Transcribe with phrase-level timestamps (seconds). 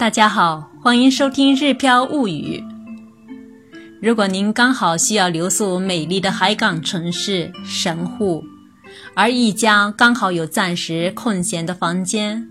[0.00, 2.58] 大家好，欢迎收听《日飘物语》。
[4.00, 8.42] 如果您刚好需要留宿美丽的海港城市神户，
[9.12, 12.48] 而一家刚好有暂时空闲的房间，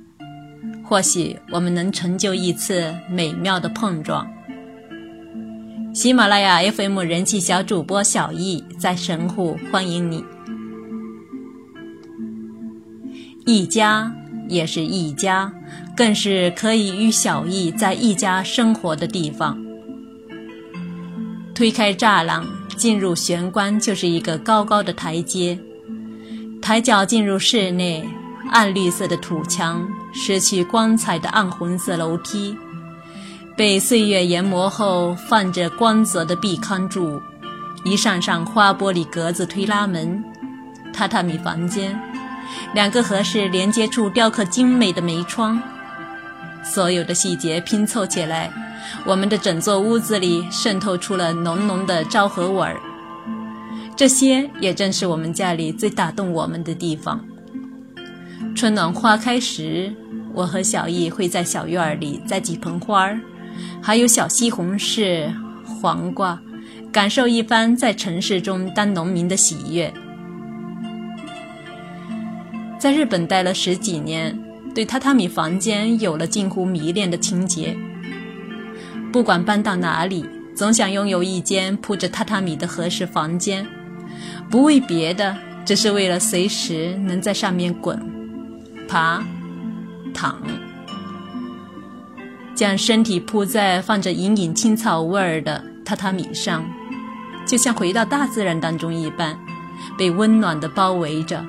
[0.83, 4.31] 或许我们能成就一次美妙的碰撞。
[5.91, 10.23] 喜马拉雅 FM 人气小主播小易在神户欢迎你。
[13.47, 14.13] 一家
[14.47, 15.51] 也是一家。
[15.99, 19.61] 更是可以与小易在一家生活的地方。
[21.53, 22.41] 推开栅栏，
[22.77, 25.59] 进入玄关就是一个高高的台阶。
[26.61, 28.07] 抬脚进入室内，
[28.49, 32.55] 暗绿色的土墙，失去光彩的暗红色楼梯，
[33.57, 37.21] 被岁月研磨后泛着光泽的壁龛柱，
[37.83, 40.23] 一扇扇花玻璃格子推拉门，
[40.93, 41.99] 榻榻米房间，
[42.73, 45.61] 两个合适连接处雕刻精美的门窗。
[46.69, 48.51] 所有的细节拼凑起来，
[49.03, 52.79] 我们的整座屋子里渗透出了浓浓的昭和味儿。
[53.95, 57.19] 这些也正是我们家里最打动我们的地方。
[58.55, 59.91] 春暖花开时，
[60.31, 63.19] 我和小易会在小院里栽几盆花儿，
[63.81, 65.27] 还有小西红柿、
[65.81, 66.39] 黄瓜，
[66.91, 69.91] 感受一番在城市中当农民的喜悦。
[72.77, 74.48] 在日本待了十几年。
[74.79, 77.75] 对榻榻米房间有了近乎迷恋的情节。
[79.11, 83.67] 不管搬到哪里，总想拥有一间铺着榻榻米的合适房间，
[84.49, 88.01] 不为别的，只是为了随时能在上面滚、
[88.87, 89.21] 爬、
[90.13, 90.41] 躺，
[92.55, 96.63] 将身体铺在放着隐隐青草味儿的榻榻米上，
[97.45, 99.37] 就像回到大自然当中一般，
[99.97, 101.45] 被温暖的包围着，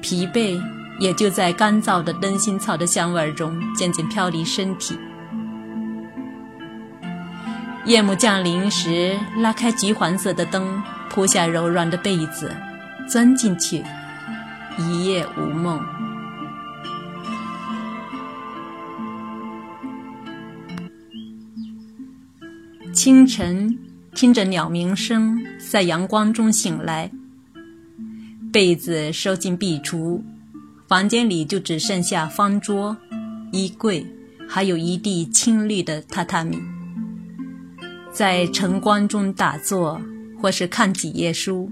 [0.00, 0.58] 疲惫。
[0.98, 4.98] 也就在干燥的灯芯草的香味中渐渐飘离身体。
[7.84, 12.54] 夜幕降临时，拉开橘黄色的灯，铺下柔软的被子，
[13.08, 13.82] 钻进去，
[14.76, 15.80] 一夜无梦。
[22.92, 23.78] 清晨，
[24.14, 27.10] 听着鸟鸣声，在阳光中醒来，
[28.52, 30.20] 被子收进壁橱。
[30.88, 32.96] 房间里就只剩下方桌、
[33.52, 34.06] 衣柜，
[34.48, 36.58] 还有一地青绿的榻榻米。
[38.10, 40.00] 在晨光中打坐，
[40.40, 41.70] 或是看几页书，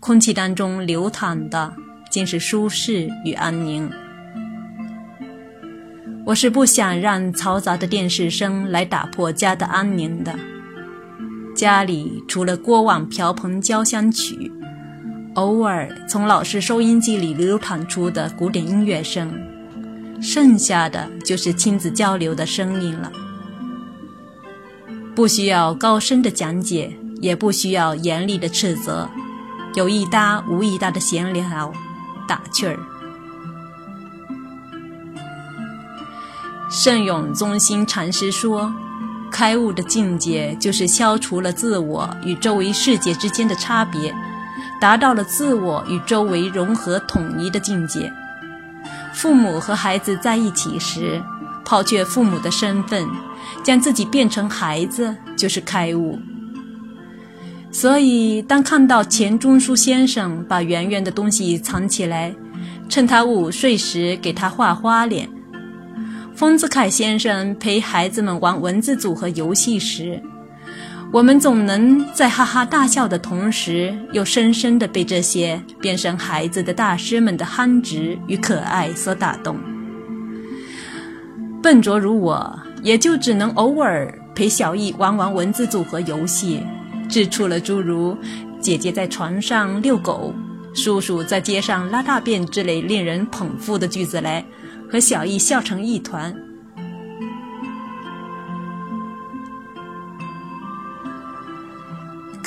[0.00, 1.72] 空气当中流淌的
[2.10, 3.88] 竟是舒适与安宁。
[6.26, 10.36] 我是不想让嘈杂的电视声来打破家的安宁的。
[11.54, 14.50] 家里除了锅碗瓢盆交响曲。
[15.34, 19.32] 偶尔从老式收音机里流淌出的古典音乐声，
[20.20, 23.10] 剩下的就是亲子交流的声音了。
[25.14, 29.08] 不需要高深的讲解，也不需要严厉的斥责，
[29.74, 31.72] 有一搭无一搭的闲聊，
[32.28, 32.78] 打趣儿。
[36.70, 38.70] 圣永宗心禅师说
[39.32, 44.14] ：“开悟的境界就是消除了自我与周围世界之间的差别。”
[44.82, 48.12] 达到了自我与周围融合统一的境界。
[49.14, 51.22] 父母和孩子在一起时，
[51.64, 53.06] 抛却父母的身份，
[53.62, 56.18] 将自己变成孩子，就是开悟。
[57.70, 62.34] 所以，当看到钱钟书先生把圆圆的东西藏起来，
[62.88, 65.28] 趁他午睡时给他画花脸；
[66.34, 70.20] 丰子恺先生陪孩子们玩文字组合游戏时，
[71.12, 79.58] 我们总能在哈哈大笑的同时，又深深地被这些变成孩子的大师们的憨直与可爱所打动。
[81.62, 86.62] 笨拙如我，也就只能偶尔陪小易玩玩文字组合游戏，
[87.10, 88.16] 制出了诸如
[88.58, 90.34] “姐姐在床上遛狗，
[90.74, 94.42] 叔叔在街上拉大便”之类令人捧腹的句子来，
[94.90, 96.34] 和小易笑成一团。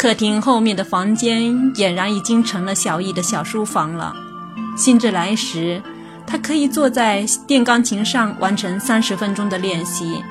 [0.05, 4.15] 客厅后面的房间俨然已经成了小易的小书房了。
[4.77, 5.81] 兴致来时，
[6.27, 10.21] 他可以坐在电钢琴上完成三十分钟的练习。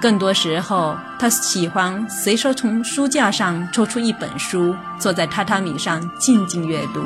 [0.00, 7.00] 更多时候，他喜欢随手从书架上抽出一本书，坐在榻榻米上静静阅读。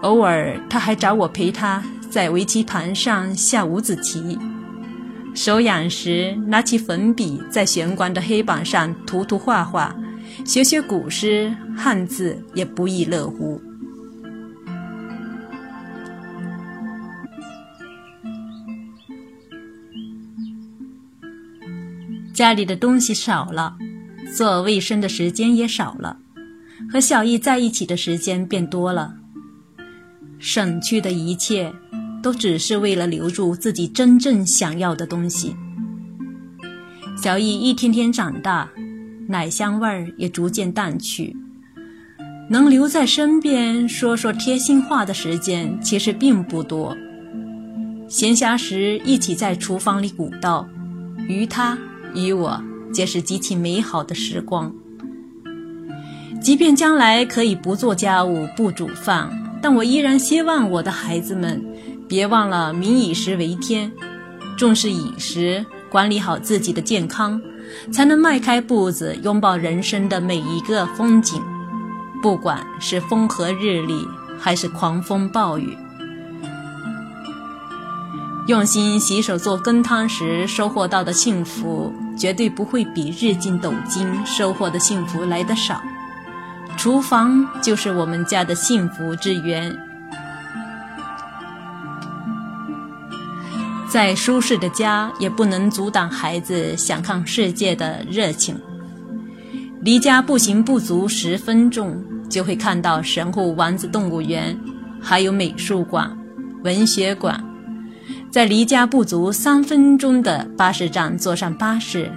[0.00, 1.80] 偶尔，他还找我陪他
[2.10, 4.36] 在围棋盘上下五子棋。
[5.34, 9.94] 手痒时拿起粉笔在玄关的黑板上涂涂画画
[10.44, 13.60] 学学古诗汉字也不亦乐乎。
[22.32, 23.76] 家里的东西少了
[24.36, 26.18] 做卫生的时间也少了
[26.92, 29.14] 和小易在一起的时间变多了。
[30.38, 31.72] 省去的一切
[32.28, 35.56] 都只是为了留住自己真正想要的东西。
[37.16, 38.68] 小易一天天长大，
[39.26, 41.34] 奶香味儿也逐渐淡去，
[42.50, 46.94] 能留在身边说说贴心话的时间其实并不多。
[48.10, 50.68] 闲暇时一起在厨房里鼓捣，
[51.26, 51.78] 于他
[52.14, 54.70] 于我皆是极其美好的时光。
[56.42, 59.30] 即便将来可以不做家务、不煮饭，
[59.62, 61.64] 但我依然希望我的孩子们
[62.08, 63.92] 别忘了“民以食为天”，
[64.56, 67.40] 重视饮食，管理好自己的健康，
[67.92, 71.40] 才能迈开步子拥抱人生的每一个风景，
[72.22, 74.08] 不管是风和日丽，
[74.40, 75.76] 还是狂风暴雨。
[78.46, 85.82] 用心洗手做羹汤时收获到的幸福，绝对不会比日进斗金收获的幸福来得少。
[86.78, 89.87] 厨房就是我们家的幸福之源。
[93.88, 98.54] 再舒适的家，也不能阻挡孩子想看世界的热情。
[99.80, 101.96] 离家步行不足十分钟，
[102.28, 104.58] 就会看到神户丸子动物园，
[105.00, 106.14] 还有美术馆、
[106.64, 107.42] 文学馆。
[108.30, 112.10] 在离家不足三分钟的巴士站坐上巴士，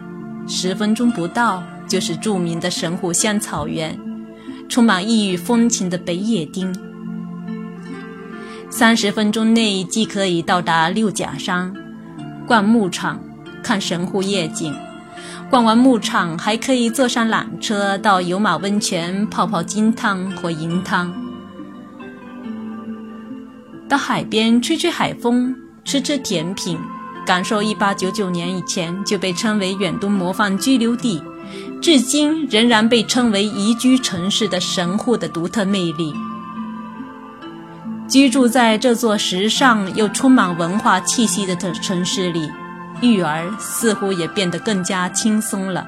[0.48, 3.98] 十分钟不到就是著名的神户香草原，
[4.68, 6.74] 充满异域风情的北野町。
[8.72, 11.74] 三十分钟内既可以到达六甲山，
[12.48, 13.22] 逛牧场，
[13.62, 14.74] 看神户夜景；
[15.50, 21.14] 逛完牧场还可以坐上缆车到有马温泉泡泡金汤或银汤，
[23.90, 25.54] 到海边吹吹海风。
[25.84, 26.78] 吃吃甜品，
[27.26, 31.20] 感受一八九九年以前就被称为远东模范居留地，
[31.82, 36.14] 至今仍然被称为宜居城市的神户的独特魅力。
[38.12, 42.52] 居住在这座时尚又充满文化气息的城市里，
[43.02, 45.88] 育儿似乎也变得更加轻松了。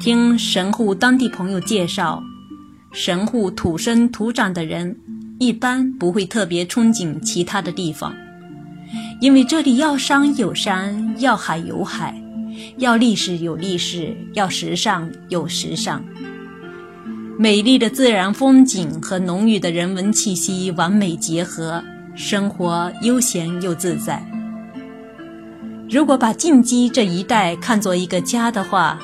[0.00, 2.20] 听神户当地朋友介绍，
[2.92, 4.98] 神户土生土长的人
[5.38, 8.12] 一般不会特别憧憬其他的地方，
[9.24, 12.14] 因为这里要山有山，要海有海，
[12.76, 16.04] 要历史有历史，要时尚有时尚。
[17.38, 21.82] 美丽的自然风景和浓郁的人文气息完美结合，
[22.14, 24.22] 生活悠闲又自在。
[25.88, 28.98] 如果把进击这一带看作一个家的话，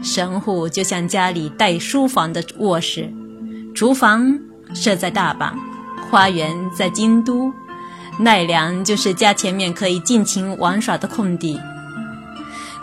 [0.00, 3.12] 神户就像家里带书房的卧室，
[3.74, 4.38] 厨房
[4.72, 5.52] 设在大阪，
[6.10, 7.52] 花园在京都，
[8.18, 11.60] 奈良就是家前面可以尽情玩耍的空地。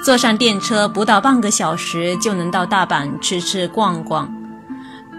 [0.03, 4.29] 坐上电车不到半个小时就能到大阪吃吃逛逛，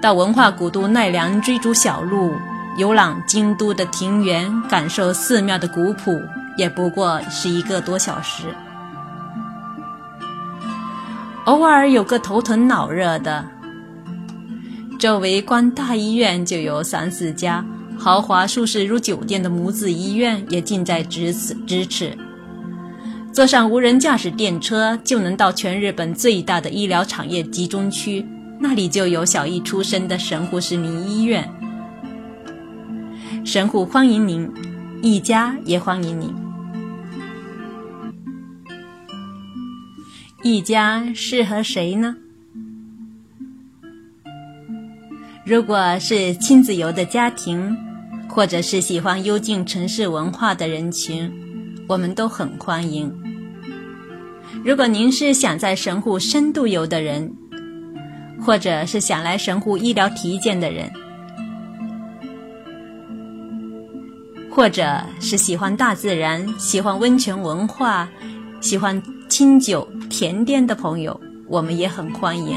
[0.02, 2.34] 到文化古都奈良追逐小鹿，
[2.76, 6.20] 游览京都的庭园，感受寺庙的古朴，
[6.58, 8.44] 也不过是一个多小时。
[11.46, 13.44] 偶尔有个头疼脑热的，
[14.98, 17.64] 周围光大医院就有三四家，
[17.98, 21.54] 豪华舒适如酒店的母子医院也近在咫尺。
[21.66, 22.16] 咫尺，
[23.32, 28.24] 坐上无人驾驶电车就能到全日本最大的医疗产业集中区，
[28.60, 31.48] 那里就有小易出生的神户市民医院。
[33.44, 34.50] 神户欢迎您，
[35.02, 36.34] 一家也欢迎您。
[40.42, 42.16] 一家适合谁呢？
[45.46, 47.76] 如果是亲子游的家庭，
[48.28, 51.30] 或者是喜欢幽静城市文化的人群，
[51.86, 53.12] 我们都很欢迎。
[54.64, 57.30] 如果您是想在神户深度游的人，
[58.40, 60.90] 或者是想来神户医疗体检的人，
[64.50, 68.08] 或者是喜欢大自然、喜欢温泉文化、
[68.60, 69.02] 喜欢。
[69.26, 72.56] 清酒甜点的朋友，我们也很欢迎。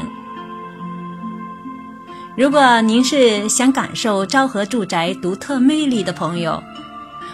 [2.38, 6.62] 如果您是想感受昭和住宅独特魅力的朋友，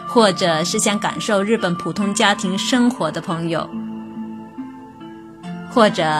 [0.08, 3.68] 或者是想感受日本普通家庭生活的朋友，
[5.70, 6.11] 或者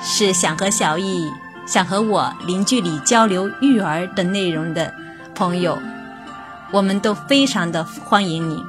[0.00, 1.30] 是想和小易、
[1.66, 4.90] 想和我零距离交流育儿的内容的
[5.34, 5.78] 朋友，
[6.72, 8.64] 我们都非常的欢迎你。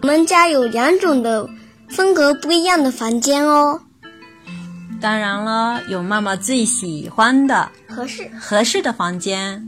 [0.00, 1.46] 我们家有两种的
[1.90, 3.82] 风格不一样的房间哦。
[5.03, 9.65] 当然了，有妈妈最喜欢的合适合适的房间，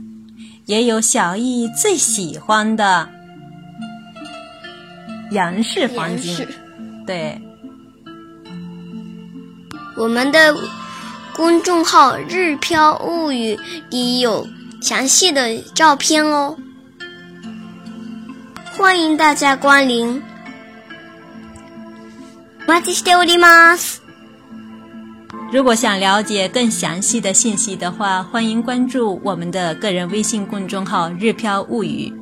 [0.66, 3.08] 也有小易最喜欢的
[5.30, 6.34] 洋式房间。
[6.34, 6.48] 洋式
[7.06, 7.40] 对，
[9.96, 10.54] 我们的
[11.34, 13.58] 公众号“日飘物语”
[13.90, 14.46] 里有
[14.82, 16.56] 详细的照片哦，
[18.76, 20.22] 欢迎大家光临。
[22.64, 24.00] お待ちしております。
[25.49, 32.13] 如果想了解更详细的信息的话，欢迎关注我们的个人微信公众号“日飘物语”，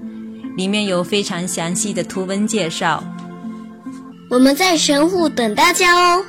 [0.56, 3.04] 里面有非常详细的图文介绍。
[4.30, 6.24] 我们在神户等大家哦。